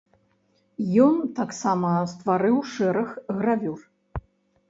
Ён 1.07 1.17
таксама 1.39 1.91
стварыў 2.13 2.57
шэраг 2.73 3.09
гравюр. 3.41 3.79